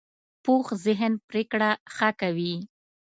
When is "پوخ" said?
0.43-0.65